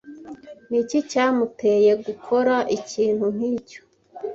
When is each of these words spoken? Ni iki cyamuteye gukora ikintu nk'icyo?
Ni 0.69 0.77
iki 0.83 0.99
cyamuteye 1.09 1.91
gukora 2.05 2.55
ikintu 2.77 3.25
nk'icyo? 3.35 3.81